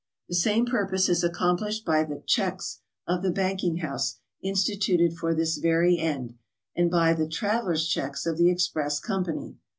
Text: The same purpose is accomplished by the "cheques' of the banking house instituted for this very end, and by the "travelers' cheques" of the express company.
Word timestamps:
The 0.29 0.33
same 0.35 0.65
purpose 0.65 1.09
is 1.09 1.23
accomplished 1.23 1.85
by 1.85 2.03
the 2.03 2.23
"cheques' 2.25 2.79
of 3.07 3.21
the 3.21 3.29
banking 3.29 3.77
house 3.85 4.17
instituted 4.41 5.15
for 5.15 5.35
this 5.35 5.57
very 5.57 5.99
end, 5.99 6.33
and 6.75 6.89
by 6.89 7.13
the 7.13 7.27
"travelers' 7.27 7.87
cheques" 7.87 8.25
of 8.25 8.39
the 8.39 8.49
express 8.49 8.99
company. 8.99 9.59